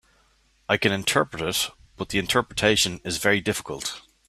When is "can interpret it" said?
0.77-1.69